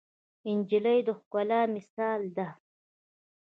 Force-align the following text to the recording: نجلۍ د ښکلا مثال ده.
نجلۍ 0.57 0.99
د 1.07 1.09
ښکلا 1.19 1.61
مثال 1.75 2.21
ده. 2.37 2.47